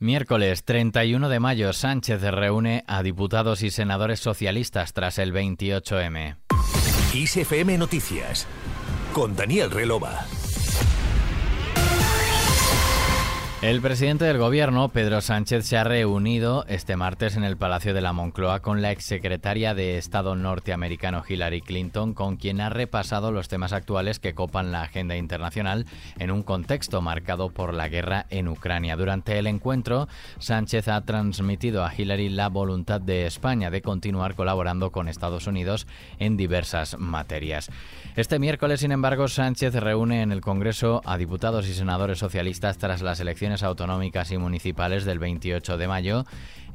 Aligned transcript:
Miércoles 0.00 0.62
31 0.62 1.28
de 1.28 1.40
mayo, 1.40 1.72
Sánchez 1.72 2.20
reúne 2.22 2.84
a 2.86 3.02
diputados 3.02 3.64
y 3.64 3.72
senadores 3.72 4.20
socialistas 4.20 4.92
tras 4.92 5.18
el 5.18 5.32
28M. 5.32 6.36
ISFM 7.14 7.78
Noticias 7.78 8.46
con 9.12 9.34
Daniel 9.34 9.72
Relova. 9.72 10.24
El 13.60 13.80
presidente 13.80 14.24
del 14.24 14.38
gobierno, 14.38 14.88
Pedro 14.90 15.20
Sánchez, 15.20 15.66
se 15.66 15.76
ha 15.76 15.82
reunido 15.82 16.64
este 16.68 16.94
martes 16.94 17.36
en 17.36 17.42
el 17.42 17.56
Palacio 17.56 17.92
de 17.92 18.00
la 18.00 18.12
Moncloa 18.12 18.60
con 18.60 18.82
la 18.82 18.92
exsecretaria 18.92 19.74
de 19.74 19.98
Estado 19.98 20.36
norteamericano 20.36 21.24
Hillary 21.28 21.62
Clinton, 21.62 22.14
con 22.14 22.36
quien 22.36 22.60
ha 22.60 22.68
repasado 22.68 23.32
los 23.32 23.48
temas 23.48 23.72
actuales 23.72 24.20
que 24.20 24.32
copan 24.32 24.70
la 24.70 24.82
agenda 24.82 25.16
internacional 25.16 25.86
en 26.20 26.30
un 26.30 26.44
contexto 26.44 27.02
marcado 27.02 27.50
por 27.50 27.74
la 27.74 27.88
guerra 27.88 28.26
en 28.30 28.46
Ucrania. 28.46 28.94
Durante 28.94 29.36
el 29.40 29.48
encuentro, 29.48 30.06
Sánchez 30.38 30.86
ha 30.86 31.00
transmitido 31.00 31.84
a 31.84 31.92
Hillary 31.92 32.28
la 32.28 32.50
voluntad 32.50 33.00
de 33.00 33.26
España 33.26 33.72
de 33.72 33.82
continuar 33.82 34.36
colaborando 34.36 34.92
con 34.92 35.08
Estados 35.08 35.48
Unidos 35.48 35.88
en 36.20 36.36
diversas 36.36 36.96
materias. 36.96 37.72
Este 38.14 38.38
miércoles, 38.38 38.80
sin 38.80 38.92
embargo, 38.92 39.26
Sánchez 39.26 39.74
reúne 39.74 40.22
en 40.22 40.30
el 40.30 40.42
Congreso 40.42 41.02
a 41.04 41.18
diputados 41.18 41.66
y 41.66 41.74
senadores 41.74 42.20
socialistas 42.20 42.78
tras 42.78 43.02
las 43.02 43.18
elecciones 43.18 43.47
autonómicas 43.62 44.30
y 44.30 44.38
municipales 44.38 45.04
del 45.04 45.18
28 45.18 45.76
de 45.78 45.88
mayo, 45.88 46.24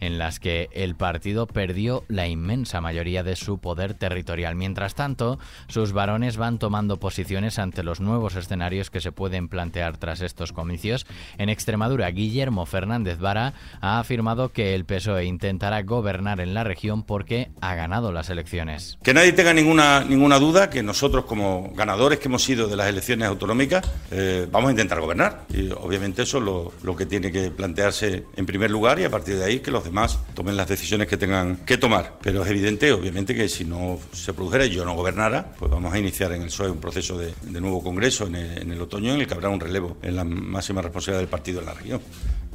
en 0.04 0.18
las 0.18 0.40
que 0.40 0.70
el 0.72 0.96
partido 0.96 1.48
perdió 1.48 2.04
la 2.08 2.28
inmensa 2.28 2.82
mayoría 2.82 3.24
de 3.24 3.36
su 3.36 3.60
poder 3.60 3.94
territorial. 3.94 4.56
Mientras 4.56 4.96
tanto, 4.96 5.40
sus 5.68 5.92
varones 5.92 6.38
van 6.38 6.60
tomando 6.60 6.98
posiciones 6.98 7.60
ante 7.60 7.84
los 7.84 8.00
nuevos 8.00 8.36
escenarios 8.36 8.90
que 8.90 9.02
se 9.02 9.12
pueden 9.12 9.50
plantear 9.50 9.98
tras 9.98 10.22
estos 10.22 10.54
comicios. 10.54 11.06
En 11.38 11.50
Extremadura, 11.50 12.10
Guillermo 12.12 12.66
Fernández 12.66 13.20
Vara 13.20 13.54
ha 13.82 14.00
afirmado 14.00 14.50
que 14.54 14.76
el 14.76 14.86
PSOE 14.86 15.26
intentará 15.26 15.84
gobernar 15.84 16.40
en 16.40 16.54
la 16.54 16.64
región 16.64 17.04
porque 17.04 17.52
ha 17.62 17.76
ganado 17.76 18.12
las 18.12 18.30
elecciones. 18.30 18.98
Que 19.04 19.14
nadie 19.14 19.34
tenga 19.34 19.54
ninguna, 19.54 20.04
ninguna 20.04 20.40
duda 20.40 20.70
que 20.70 20.82
nosotros 20.82 21.26
como 21.26 21.72
ganadores 21.76 22.20
que 22.20 22.28
hemos 22.30 22.44
sido 22.44 22.68
de 22.68 22.78
las 22.78 22.88
elecciones 22.88 23.28
autonómicas 23.28 23.86
eh, 24.12 24.48
vamos 24.50 24.70
a 24.70 24.72
intentar 24.72 25.00
gobernar. 25.02 25.46
Y 25.54 25.72
obviamente 25.72 26.24
eso 26.24 26.40
lo 26.40 26.54
lo, 26.82 26.96
que 26.96 27.06
tiene 27.06 27.32
que 27.32 27.52
plantearse 27.52 28.26
en 28.36 28.46
primer 28.46 28.72
lugar 28.72 29.00
y 29.00 29.04
a 29.04 29.10
partir 29.10 29.38
de 29.38 29.46
ahí 29.46 29.60
que 29.60 29.72
los 29.72 29.84
demás 29.84 29.93
tomen 30.34 30.58
las 30.58 30.68
decisiones 30.68 31.08
que 31.08 31.18
tengan 31.18 31.58
que 31.58 31.78
tomar. 31.78 32.18
Pero 32.22 32.44
es 32.44 32.50
evidente, 32.50 32.92
obviamente, 32.92 33.36
que 33.36 33.48
si 33.48 33.66
no 33.66 34.00
se 34.12 34.34
produjera 34.34 34.66
y 34.66 34.72
yo 34.72 34.86
no 34.86 34.96
gobernara, 34.96 35.54
pues 35.58 35.72
vamos 35.72 35.94
a 35.94 36.00
iniciar 36.00 36.32
en 36.32 36.42
el 36.42 36.48
PSOE 36.48 36.72
un 36.72 36.80
proceso 36.80 37.18
de, 37.18 37.34
nuevo 37.62 37.84
Congreso 37.84 38.28
en 38.28 38.36
el, 38.36 38.82
otoño 38.82 39.14
en 39.14 39.22
el 39.22 39.28
que 39.28 39.34
habrá 39.34 39.50
un 39.50 39.60
relevo 39.60 39.98
en 40.02 40.16
la 40.16 40.24
máxima 40.24 40.82
responsabilidad 40.82 41.22
del 41.22 41.30
partido 41.30 41.60
en 41.60 41.66
la 41.66 41.74
región. 41.74 42.02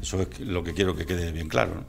Eso 0.00 0.22
es 0.22 0.40
lo 0.40 0.62
que 0.62 0.74
quiero 0.74 0.94
que 0.94 1.06
quede 1.06 1.32
bien 1.32 1.48
claro. 1.48 1.84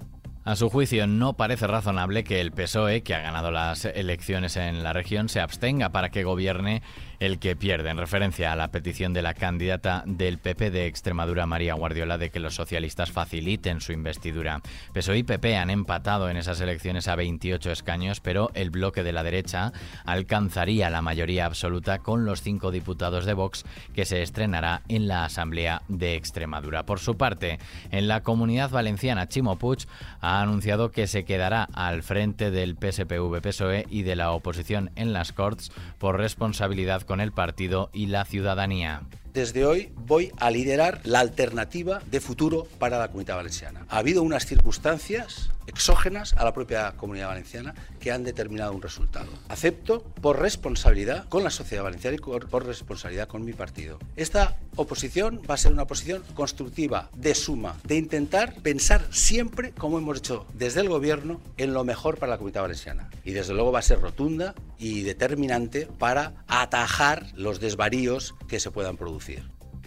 A 0.46 0.56
su 0.56 0.70
juicio, 0.70 1.06
no 1.06 1.34
parece 1.34 1.68
razonable 1.68 2.24
que 2.24 2.42
el 2.42 2.52
PSOE, 2.52 3.04
que 3.04 3.14
ha 3.14 3.20
ganado 3.20 3.52
las 3.52 3.86
elecciones 3.86 4.56
en 4.58 4.84
la 4.84 4.94
región, 4.94 5.30
se 5.30 5.42
abstenga 5.42 5.90
para 5.90 6.10
que 6.10 6.24
gobierne 6.24 6.82
el 7.20 7.40
que 7.40 7.56
pierde, 7.56 7.90
en 7.90 7.98
referencia 7.98 8.52
a 8.52 8.56
la 8.56 8.72
petición 8.72 9.14
de 9.14 9.22
la 9.22 9.34
candidata 9.34 10.04
del 10.06 10.38
PP 10.38 10.72
de 10.72 10.88
Extremadura, 10.88 11.46
María 11.46 11.74
Guardiola, 11.74 12.18
de 12.18 12.30
que 12.30 12.40
los 12.40 12.56
socialistas 12.56 13.12
faciliten 13.12 13.82
su 13.82 13.92
investidura. 13.92 14.62
PSOE 14.94 15.20
y 15.20 15.24
PP 15.24 15.58
han 15.58 15.70
empatado 15.70 16.30
en 16.30 16.38
esas 16.38 16.62
elecciones 16.62 17.08
a 17.08 17.16
28 17.16 17.72
escaños, 17.72 18.20
pero 18.22 18.52
el 18.54 18.70
bloque 18.70 19.04
de 19.04 19.12
la 19.12 19.24
derecha 19.24 19.74
alcanzaría 20.06 20.90
la 20.90 21.02
mayoría 21.02 21.46
absoluta 21.46 22.00
con 22.00 22.26
los 22.26 22.42
cinco 22.42 22.72
diputados 22.72 23.26
de 23.26 23.34
Vox 23.34 23.66
que 23.94 24.06
se 24.06 24.22
estrenará 24.22 24.82
en 24.88 25.08
la 25.08 25.26
Asamblea 25.26 25.82
de 25.88 26.16
Extremadura. 26.16 26.84
Por 26.84 27.00
su 27.00 27.18
parte, 27.18 27.60
en 27.92 28.08
la 28.08 28.24
comunidad 28.24 28.70
valenciana, 28.70 29.28
Chimo 29.28 29.58
Puig 29.58 29.88
ha 30.22 30.42
anunciado 30.42 30.92
que 30.92 31.08
se 31.08 31.26
quedará 31.26 31.68
al 31.74 32.04
frente 32.04 32.52
del 32.52 32.78
PSPV-PSOE 32.78 33.86
y 33.90 34.04
de 34.04 34.16
la 34.16 34.32
oposición 34.32 34.92
en 34.96 35.14
las 35.14 35.34
Corts 35.34 35.72
por 35.98 36.18
responsabilidad 36.18 37.02
con 37.10 37.22
el 37.22 37.32
partido 37.32 37.90
y 37.92 38.06
la 38.06 38.24
ciudadanía. 38.24 39.02
Desde 39.34 39.64
hoy 39.64 39.92
voy 39.96 40.32
a 40.38 40.50
liderar 40.50 41.02
la 41.04 41.20
alternativa 41.20 42.02
de 42.10 42.20
futuro 42.20 42.68
para 42.80 42.98
la 42.98 43.10
comunidad 43.10 43.36
valenciana. 43.36 43.86
Ha 43.88 44.00
habido 44.00 44.24
unas 44.24 44.48
circunstancias 44.48 45.52
exógenas 45.68 46.34
a 46.34 46.44
la 46.44 46.54
propia 46.54 46.94
comunidad 46.98 47.28
valenciana 47.28 47.76
que 48.00 48.12
han 48.12 48.24
determinado 48.24 48.74
un 48.74 48.82
resultado. 48.82 49.30
Acepto 49.50 50.02
por 50.02 50.40
responsabilidad 50.40 51.30
con 51.30 51.44
la 51.44 51.52
sociedad 51.52 51.84
valenciana 51.84 52.18
y 52.18 52.20
por 52.20 52.66
responsabilidad 52.66 53.28
con 53.28 53.46
mi 53.46 53.54
partido. 53.54 54.00
Esta 54.16 54.58
oposición 54.76 55.42
va 55.48 55.54
a 55.54 55.58
ser 55.58 55.74
una 55.74 55.84
oposición 55.84 56.24
constructiva, 56.34 57.10
de 57.14 57.36
suma, 57.36 57.78
de 57.84 57.98
intentar 57.98 58.56
pensar 58.64 59.06
siempre, 59.12 59.72
como 59.74 60.00
hemos 60.00 60.18
hecho 60.18 60.48
desde 60.56 60.82
el 60.82 60.90
gobierno, 60.90 61.40
en 61.58 61.74
lo 61.74 61.84
mejor 61.84 62.18
para 62.18 62.32
la 62.32 62.38
comunidad 62.38 62.64
valenciana. 62.64 63.10
Y 63.24 63.34
desde 63.34 63.54
luego 63.54 63.72
va 63.72 63.80
a 63.80 63.84
ser 63.84 64.02
rotunda 64.02 64.56
y 64.80 65.02
determinante 65.02 65.88
para 66.00 66.34
atajar 66.48 67.28
los 67.36 67.60
desvaríos 67.60 68.34
que 68.48 68.60
se 68.60 68.72
puedan 68.72 68.98
producir. 68.98 69.19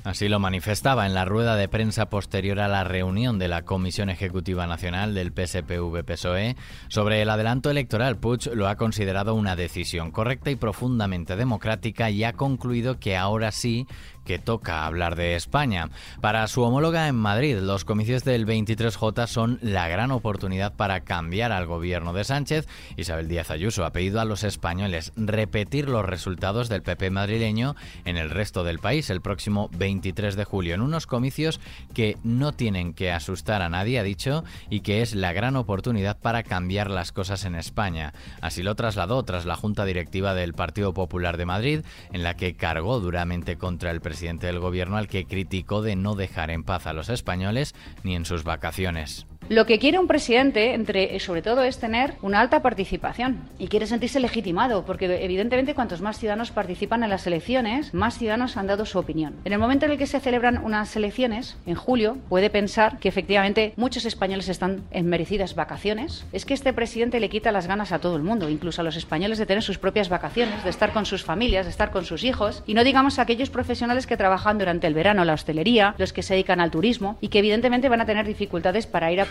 Así 0.04 0.28
lo 0.28 0.40
manifestaba 0.40 1.06
en 1.06 1.14
la 1.14 1.24
rueda 1.24 1.54
de 1.54 1.68
prensa 1.68 2.10
posterior 2.10 2.58
a 2.58 2.66
la 2.66 2.82
reunión 2.82 3.38
de 3.38 3.46
la 3.46 3.62
Comisión 3.62 4.10
Ejecutiva 4.10 4.66
Nacional 4.66 5.14
del 5.14 5.32
PSPV-PSOE 5.32 6.56
sobre 6.88 7.22
el 7.22 7.30
adelanto 7.30 7.70
electoral. 7.70 8.18
Puig 8.18 8.52
lo 8.52 8.66
ha 8.66 8.74
considerado 8.74 9.36
una 9.36 9.54
decisión 9.54 10.10
correcta 10.10 10.50
y 10.50 10.56
profundamente 10.56 11.36
democrática 11.36 12.10
y 12.10 12.24
ha 12.24 12.32
concluido 12.32 12.98
que 12.98 13.16
ahora 13.16 13.52
sí 13.52 13.86
que 14.24 14.38
toca 14.38 14.86
hablar 14.86 15.16
de 15.16 15.34
España. 15.34 15.90
Para 16.20 16.46
su 16.46 16.62
homóloga 16.62 17.08
en 17.08 17.16
Madrid, 17.16 17.58
los 17.58 17.84
comicios 17.84 18.24
del 18.24 18.46
23J 18.46 19.26
son 19.26 19.58
la 19.62 19.88
gran 19.88 20.10
oportunidad 20.10 20.74
para 20.74 21.00
cambiar 21.00 21.52
al 21.52 21.66
gobierno 21.66 22.12
de 22.12 22.24
Sánchez. 22.24 22.68
Isabel 22.96 23.28
Díaz 23.28 23.50
Ayuso 23.50 23.84
ha 23.84 23.92
pedido 23.92 24.20
a 24.20 24.24
los 24.24 24.44
españoles 24.44 25.12
repetir 25.16 25.88
los 25.88 26.04
resultados 26.04 26.68
del 26.68 26.82
PP 26.82 27.10
madrileño 27.10 27.74
en 28.04 28.16
el 28.16 28.30
resto 28.30 28.64
del 28.64 28.78
país 28.78 29.10
el 29.10 29.20
próximo 29.20 29.68
23 29.76 30.36
de 30.36 30.44
julio, 30.44 30.74
en 30.74 30.80
unos 30.80 31.06
comicios 31.06 31.60
que 31.94 32.16
no 32.22 32.52
tienen 32.52 32.94
que 32.94 33.10
asustar 33.10 33.62
a 33.62 33.68
nadie, 33.68 33.98
ha 33.98 34.02
dicho, 34.02 34.44
y 34.70 34.80
que 34.80 35.02
es 35.02 35.14
la 35.14 35.32
gran 35.32 35.56
oportunidad 35.56 36.18
para 36.18 36.42
cambiar 36.42 36.90
las 36.90 37.12
cosas 37.12 37.44
en 37.44 37.54
España. 37.54 38.12
Así 38.40 38.62
lo 38.62 38.74
trasladó 38.74 39.22
tras 39.24 39.46
la 39.46 39.56
Junta 39.56 39.84
Directiva 39.84 40.34
del 40.34 40.54
Partido 40.54 40.94
Popular 40.94 41.36
de 41.36 41.46
Madrid, 41.46 41.80
en 42.12 42.22
la 42.22 42.36
que 42.36 42.54
cargó 42.54 43.00
duramente 43.00 43.56
contra 43.56 43.90
el 43.90 44.00
presidente 44.00 44.11
presidente 44.12 44.46
del 44.46 44.58
gobierno 44.58 44.98
al 44.98 45.08
que 45.08 45.24
criticó 45.24 45.80
de 45.80 45.96
no 45.96 46.14
dejar 46.14 46.50
en 46.50 46.64
paz 46.64 46.86
a 46.86 46.92
los 46.92 47.08
españoles 47.08 47.74
ni 48.02 48.14
en 48.14 48.26
sus 48.26 48.44
vacaciones. 48.44 49.26
Lo 49.52 49.66
que 49.66 49.78
quiere 49.78 49.98
un 49.98 50.06
presidente, 50.06 50.72
entre, 50.72 51.20
sobre 51.20 51.42
todo, 51.42 51.62
es 51.62 51.78
tener 51.78 52.14
una 52.22 52.40
alta 52.40 52.62
participación 52.62 53.50
y 53.58 53.66
quiere 53.68 53.86
sentirse 53.86 54.18
legitimado, 54.18 54.86
porque 54.86 55.22
evidentemente 55.22 55.74
cuantos 55.74 56.00
más 56.00 56.18
ciudadanos 56.18 56.50
participan 56.50 57.02
en 57.02 57.10
las 57.10 57.26
elecciones, 57.26 57.92
más 57.92 58.16
ciudadanos 58.16 58.56
han 58.56 58.66
dado 58.66 58.86
su 58.86 58.98
opinión. 58.98 59.34
En 59.44 59.52
el 59.52 59.58
momento 59.58 59.84
en 59.84 59.92
el 59.92 59.98
que 59.98 60.06
se 60.06 60.20
celebran 60.20 60.64
unas 60.64 60.96
elecciones, 60.96 61.58
en 61.66 61.74
julio, 61.74 62.16
puede 62.30 62.48
pensar 62.48 62.98
que 62.98 63.10
efectivamente 63.10 63.74
muchos 63.76 64.06
españoles 64.06 64.48
están 64.48 64.84
en 64.90 65.10
merecidas 65.10 65.54
vacaciones. 65.54 66.24
Es 66.32 66.46
que 66.46 66.54
este 66.54 66.72
presidente 66.72 67.20
le 67.20 67.28
quita 67.28 67.52
las 67.52 67.66
ganas 67.66 67.92
a 67.92 67.98
todo 67.98 68.16
el 68.16 68.22
mundo, 68.22 68.48
incluso 68.48 68.80
a 68.80 68.84
los 68.84 68.96
españoles, 68.96 69.36
de 69.36 69.44
tener 69.44 69.62
sus 69.62 69.76
propias 69.76 70.08
vacaciones, 70.08 70.64
de 70.64 70.70
estar 70.70 70.94
con 70.94 71.04
sus 71.04 71.24
familias, 71.24 71.66
de 71.66 71.72
estar 71.72 71.90
con 71.90 72.06
sus 72.06 72.24
hijos, 72.24 72.62
y 72.66 72.72
no 72.72 72.84
digamos 72.84 73.18
a 73.18 73.22
aquellos 73.22 73.50
profesionales 73.50 74.06
que 74.06 74.16
trabajan 74.16 74.56
durante 74.56 74.86
el 74.86 74.94
verano, 74.94 75.26
la 75.26 75.34
hostelería, 75.34 75.94
los 75.98 76.14
que 76.14 76.22
se 76.22 76.32
dedican 76.32 76.62
al 76.62 76.70
turismo 76.70 77.18
y 77.20 77.28
que 77.28 77.40
evidentemente 77.40 77.90
van 77.90 78.00
a 78.00 78.06
tener 78.06 78.26
dificultades 78.26 78.86
para 78.86 79.12
ir 79.12 79.20
a 79.20 79.26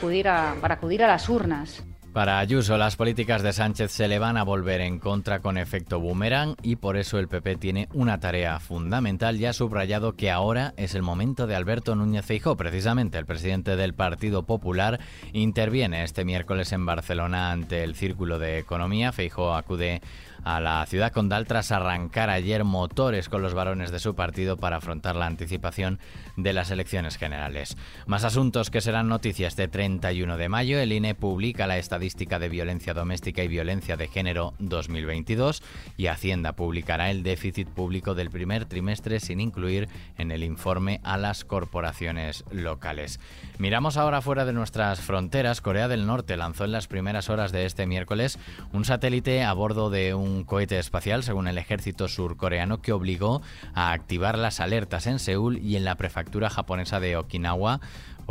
para 0.62 0.76
acudir 0.76 1.04
a 1.04 1.08
las 1.08 1.30
urnas. 1.30 1.84
Para 2.14 2.40
Ayuso, 2.40 2.78
las 2.78 2.98
políticas 2.98 3.42
de 3.42 3.54
Sánchez 3.54 3.90
se 3.90 4.10
le 4.10 4.20
van 4.20 4.36
a 4.36 4.44
volver 4.44 4.82
en 4.82 5.00
contra 5.00 5.40
con 5.40 5.58
efecto 5.58 6.02
boomerang 6.02 6.58
y 6.62 6.76
por 6.76 6.98
eso 6.98 7.18
el 7.20 7.30
PP 7.30 7.56
tiene 7.56 7.88
una 7.94 8.20
tarea 8.20 8.60
fundamental 8.60 9.40
y 9.40 9.46
ha 9.46 9.54
subrayado 9.54 10.18
que 10.18 10.30
ahora 10.30 10.74
es 10.76 10.94
el 10.94 11.04
momento 11.04 11.48
de 11.48 11.56
Alberto 11.56 11.96
Núñez 11.96 12.26
Feijóo. 12.26 12.58
Precisamente 12.58 13.18
el 13.18 13.26
presidente 13.26 13.78
del 13.78 13.94
Partido 13.94 14.44
Popular 14.44 15.00
interviene 15.32 16.04
este 16.04 16.26
miércoles 16.26 16.74
en 16.74 16.86
Barcelona 16.86 17.50
ante 17.50 17.82
el 17.86 17.96
Círculo 17.96 18.40
de 18.40 18.58
Economía. 18.58 19.14
Feijóo 19.14 19.56
acude 19.56 20.02
a 20.44 20.60
la 20.60 20.86
ciudad 20.88 21.14
condal 21.14 21.46
tras 21.46 21.72
arrancar 21.72 22.30
ayer 22.30 22.64
motores 22.64 23.30
con 23.30 23.44
los 23.44 23.54
varones 23.54 23.92
de 23.92 24.00
su 24.00 24.16
partido 24.16 24.58
para 24.58 24.78
afrontar 24.78 25.16
la 25.16 25.28
anticipación 25.28 26.00
de 26.36 26.52
las 26.52 26.72
elecciones 26.72 27.18
generales. 27.18 27.78
Más 28.08 28.24
asuntos 28.24 28.72
que 28.72 28.82
serán 28.82 29.08
noticias 29.08 29.56
de 29.56 29.68
31 29.68 30.38
de 30.38 30.50
mayo. 30.50 30.80
El 30.80 30.92
INE 30.92 31.14
publica 31.14 31.68
la 31.68 31.78
estadística 31.78 32.01
de 32.02 32.50
violencia 32.50 32.96
doméstica 32.96 33.44
y 33.44 33.48
violencia 33.48 33.96
de 33.96 34.08
género 34.08 34.56
2022 34.58 35.62
y 35.98 36.08
Hacienda 36.08 36.54
publicará 36.54 37.12
el 37.12 37.22
déficit 37.22 37.68
público 37.68 38.16
del 38.16 38.32
primer 38.32 38.66
trimestre 38.66 39.20
sin 39.20 39.40
incluir 39.40 39.88
en 40.18 40.32
el 40.32 40.44
informe 40.44 41.00
a 41.04 41.18
las 41.18 41.46
corporaciones 41.46 42.44
locales. 42.50 43.20
Miramos 43.60 43.98
ahora 43.98 44.22
fuera 44.22 44.46
de 44.46 44.54
nuestras 44.54 45.00
fronteras. 45.00 45.62
Corea 45.62 45.88
del 45.88 46.08
Norte 46.08 46.38
lanzó 46.38 46.66
en 46.66 46.72
las 46.72 46.88
primeras 46.88 47.30
horas 47.30 47.52
de 47.52 47.68
este 47.68 47.86
miércoles 47.86 48.40
un 48.74 48.84
satélite 48.84 49.44
a 49.44 49.54
bordo 49.54 49.92
de 49.92 50.16
un 50.16 50.44
cohete 50.44 50.80
espacial, 50.80 51.22
según 51.22 51.48
el 51.48 51.60
ejército 51.60 52.08
surcoreano, 52.08 52.82
que 52.82 52.94
obligó 52.94 53.44
a 53.76 53.92
activar 53.92 54.40
las 54.40 54.60
alertas 54.60 55.06
en 55.06 55.20
Seúl 55.20 55.60
y 55.60 55.76
en 55.76 55.86
la 55.86 55.96
prefectura 55.96 56.50
japonesa 56.50 57.00
de 57.00 57.16
Okinawa 57.16 57.80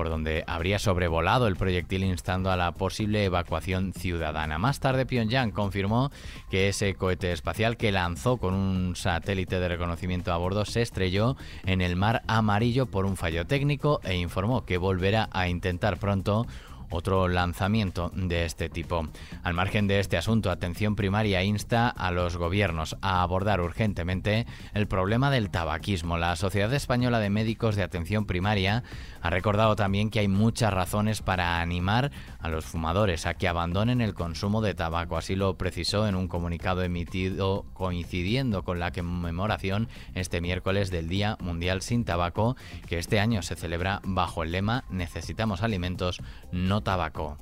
por 0.01 0.09
donde 0.09 0.45
habría 0.47 0.79
sobrevolado 0.79 1.47
el 1.47 1.57
proyectil 1.57 2.05
instando 2.05 2.51
a 2.51 2.57
la 2.57 2.73
posible 2.73 3.23
evacuación 3.27 3.93
ciudadana. 3.93 4.57
Más 4.57 4.81
tarde 4.81 5.05
Pyongyang 5.05 5.51
confirmó 5.51 6.11
que 6.49 6.71
ese 6.71 6.95
cohete 6.95 7.33
espacial 7.33 7.77
que 7.77 7.93
lanzó 7.93 8.39
con 8.39 8.55
un 8.55 8.97
satélite 8.97 9.61
de 9.61 9.69
reconocimiento 9.69 10.33
a 10.33 10.39
bordo 10.39 10.65
se 10.65 10.81
estrelló 10.81 11.37
en 11.67 11.83
el 11.83 11.97
mar 11.97 12.23
amarillo 12.29 12.87
por 12.87 13.05
un 13.05 13.19
fallo 13.19 13.47
técnico 13.47 14.01
e 14.03 14.17
informó 14.17 14.65
que 14.65 14.79
volverá 14.79 15.29
a 15.33 15.49
intentar 15.49 15.99
pronto 15.99 16.47
otro 16.91 17.29
lanzamiento 17.29 18.11
de 18.15 18.45
este 18.45 18.69
tipo. 18.69 19.09
Al 19.43 19.55
margen 19.55 19.87
de 19.87 20.01
este 20.01 20.17
asunto, 20.17 20.51
Atención 20.51 20.97
Primaria 20.97 21.43
insta 21.43 21.89
a 21.89 22.11
los 22.11 22.37
gobiernos 22.37 22.97
a 23.01 23.23
abordar 23.23 23.61
urgentemente 23.61 24.47
el 24.75 24.87
problema 24.87 25.31
del 25.31 25.51
tabaquismo. 25.51 26.19
La 26.19 26.37
Sociedad 26.37 26.73
Española 26.75 27.21
de 27.21 27.31
Médicos 27.31 27.77
de 27.77 27.83
Atención 27.83 28.27
Primaria 28.27 28.83
ha 29.23 29.31
recordado 29.31 29.77
también 29.77 30.11
que 30.11 30.21
hay 30.21 30.29
muchas 30.29 30.73
razones 30.73 31.23
para 31.23 31.61
animar 31.61 32.11
a 32.41 32.49
los 32.49 32.65
fumadores 32.65 33.27
a 33.27 33.35
que 33.35 33.49
abandonen 33.49 34.01
el 34.01 34.15
consumo 34.15 34.63
de 34.63 34.75
tabaco. 34.75 35.17
Así 35.17 35.37
lo 35.37 35.57
precisó 35.57 36.09
en 36.09 36.15
un 36.15 36.29
comunicado 36.29 36.83
emitido 36.83 37.67
coincidiendo 37.75 38.63
con 38.65 38.79
la 38.79 38.93
conmemoración 38.93 39.89
este 40.15 40.41
miércoles 40.41 40.91
del 40.91 41.09
Día 41.09 41.37
Mundial 41.41 41.83
sin 41.83 42.05
Tabaco, 42.05 42.57
que 42.89 42.99
este 42.99 43.21
año 43.21 43.43
se 43.43 43.57
celebra 43.57 44.01
bajo 44.05 44.43
el 44.43 44.53
lema 44.53 44.85
Necesitamos 44.91 45.63
alimentos, 45.63 46.21
no 46.53 46.80
tabaco. 46.83 47.37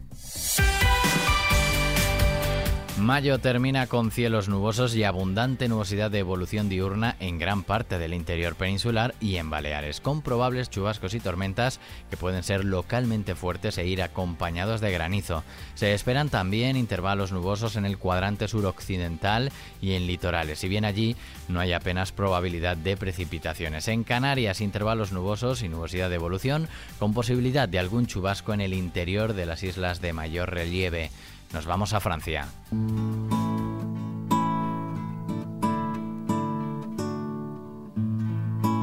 Mayo 2.98 3.38
termina 3.38 3.86
con 3.86 4.10
cielos 4.10 4.48
nubosos 4.48 4.96
y 4.96 5.04
abundante 5.04 5.68
nubosidad 5.68 6.10
de 6.10 6.18
evolución 6.18 6.68
diurna 6.68 7.14
en 7.20 7.38
gran 7.38 7.62
parte 7.62 7.96
del 7.96 8.12
interior 8.12 8.56
peninsular 8.56 9.14
y 9.20 9.36
en 9.36 9.50
Baleares, 9.50 10.00
con 10.00 10.20
probables 10.20 10.68
chubascos 10.68 11.14
y 11.14 11.20
tormentas 11.20 11.78
que 12.10 12.16
pueden 12.16 12.42
ser 12.42 12.64
localmente 12.64 13.36
fuertes 13.36 13.78
e 13.78 13.86
ir 13.86 14.02
acompañados 14.02 14.80
de 14.80 14.90
granizo. 14.90 15.44
Se 15.76 15.94
esperan 15.94 16.28
también 16.28 16.76
intervalos 16.76 17.30
nubosos 17.30 17.76
en 17.76 17.86
el 17.86 17.98
cuadrante 17.98 18.48
suroccidental 18.48 19.52
y 19.80 19.92
en 19.92 20.08
litorales, 20.08 20.58
si 20.58 20.68
bien 20.68 20.84
allí 20.84 21.14
no 21.46 21.60
hay 21.60 21.74
apenas 21.74 22.10
probabilidad 22.10 22.76
de 22.76 22.96
precipitaciones. 22.96 23.86
En 23.86 24.02
Canarias, 24.02 24.60
intervalos 24.60 25.12
nubosos 25.12 25.62
y 25.62 25.68
nubosidad 25.68 26.08
de 26.08 26.16
evolución, 26.16 26.68
con 26.98 27.14
posibilidad 27.14 27.68
de 27.68 27.78
algún 27.78 28.06
chubasco 28.06 28.52
en 28.54 28.60
el 28.60 28.74
interior 28.74 29.34
de 29.34 29.46
las 29.46 29.62
islas 29.62 30.00
de 30.00 30.12
mayor 30.12 30.50
relieve. 30.50 31.10
Nos 31.52 31.66
vamos 31.66 31.92
a 31.92 32.00
Francia. 32.00 32.46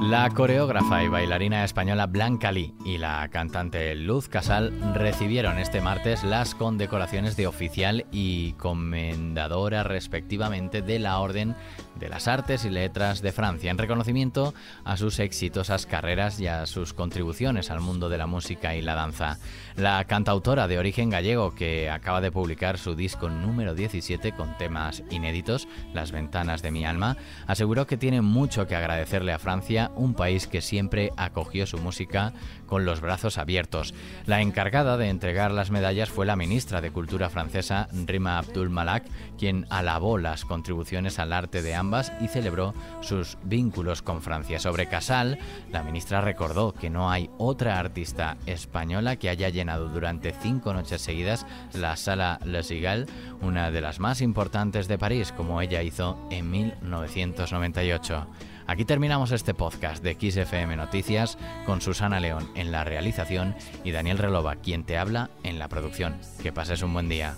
La 0.09 0.29
coreógrafa 0.29 1.03
y 1.03 1.07
bailarina 1.07 1.63
española 1.63 2.05
Blanca 2.05 2.51
Lee 2.51 2.75
y 2.85 2.99
la 2.99 3.27
cantante 3.29 3.95
Luz 3.95 4.29
Casal 4.29 4.71
recibieron 4.93 5.57
este 5.57 5.81
martes 5.81 6.23
las 6.23 6.53
condecoraciones 6.53 7.35
de 7.35 7.47
oficial 7.47 8.05
y 8.11 8.53
comendadora 8.53 9.81
respectivamente 9.81 10.83
de 10.83 10.99
la 10.99 11.17
Orden 11.19 11.55
de 11.95 12.09
las 12.09 12.27
Artes 12.27 12.65
y 12.65 12.69
Letras 12.69 13.21
de 13.23 13.31
Francia 13.31 13.71
en 13.71 13.79
reconocimiento 13.79 14.53
a 14.83 14.95
sus 14.95 15.19
exitosas 15.19 15.85
carreras 15.85 16.39
y 16.39 16.47
a 16.47 16.67
sus 16.67 16.93
contribuciones 16.93 17.71
al 17.71 17.81
mundo 17.81 18.07
de 18.07 18.17
la 18.17 18.27
música 18.27 18.75
y 18.75 18.81
la 18.81 18.95
danza. 18.95 19.39
La 19.75 20.03
cantautora 20.05 20.67
de 20.67 20.77
origen 20.77 21.09
gallego 21.09 21.55
que 21.55 21.89
acaba 21.89 22.21
de 22.21 22.31
publicar 22.31 22.77
su 22.77 22.95
disco 22.95 23.29
número 23.29 23.73
17 23.73 24.33
con 24.33 24.55
temas 24.57 25.03
inéditos, 25.09 25.67
Las 25.93 26.11
ventanas 26.11 26.61
de 26.61 26.71
mi 26.71 26.85
alma, 26.85 27.17
aseguró 27.47 27.87
que 27.87 27.97
tiene 27.97 28.21
mucho 28.21 28.67
que 28.67 28.75
agradecerle 28.75 29.33
a 29.33 29.39
Francia 29.39 29.91
un 29.95 30.13
país 30.13 30.47
que 30.47 30.61
siempre 30.61 31.11
acogió 31.17 31.65
su 31.65 31.77
música 31.77 32.33
con 32.67 32.85
los 32.85 33.01
brazos 33.01 33.37
abiertos. 33.37 33.93
La 34.25 34.41
encargada 34.41 34.97
de 34.97 35.09
entregar 35.09 35.51
las 35.51 35.71
medallas 35.71 36.09
fue 36.09 36.25
la 36.25 36.35
ministra 36.35 36.81
de 36.81 36.91
Cultura 36.91 37.29
francesa, 37.29 37.87
Rima 38.05 38.37
Abdul 38.37 38.69
Malak, 38.69 39.05
quien 39.37 39.65
alabó 39.69 40.17
las 40.17 40.45
contribuciones 40.45 41.19
al 41.19 41.33
arte 41.33 41.61
de 41.61 41.75
ambas 41.75 42.11
y 42.21 42.27
celebró 42.27 42.73
sus 43.01 43.37
vínculos 43.43 44.01
con 44.01 44.21
Francia. 44.21 44.59
Sobre 44.59 44.87
Casal, 44.87 45.37
la 45.71 45.83
ministra 45.83 46.21
recordó 46.21 46.73
que 46.73 46.89
no 46.89 47.11
hay 47.11 47.29
otra 47.37 47.79
artista 47.79 48.37
española 48.45 49.15
que 49.17 49.29
haya 49.29 49.49
llenado 49.49 49.89
durante 49.89 50.33
cinco 50.33 50.73
noches 50.73 51.01
seguidas 51.01 51.45
la 51.73 51.95
sala 51.95 52.39
Le 52.45 52.63
Sigal, 52.63 53.07
una 53.41 53.71
de 53.71 53.81
las 53.81 53.99
más 53.99 54.21
importantes 54.21 54.87
de 54.87 54.97
París, 54.97 55.31
como 55.31 55.61
ella 55.61 55.81
hizo 55.83 56.17
en 56.31 56.49
1998. 56.49 58.27
Aquí 58.67 58.83
terminamos 58.83 59.31
este 59.31 59.53
podcast 59.53 60.03
de 60.03 60.15
XFM 60.15 60.75
Noticias 60.75 61.37
con 61.65 61.81
Susana 61.81 62.19
León 62.19 62.49
en 62.55 62.71
la 62.71 62.83
realización 62.83 63.55
y 63.83 63.91
Daniel 63.91 64.17
Relova, 64.17 64.55
quien 64.55 64.83
te 64.83 64.97
habla 64.97 65.29
en 65.43 65.59
la 65.59 65.67
producción. 65.67 66.15
Que 66.41 66.51
pases 66.51 66.81
un 66.81 66.93
buen 66.93 67.07
día. 67.07 67.35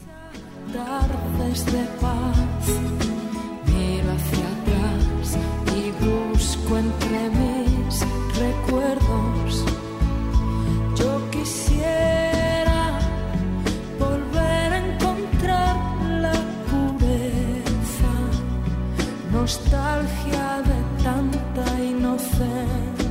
nostalgia 19.38 20.63
de 20.66 21.04
tanta 21.04 21.66
inocencia. 21.80 23.06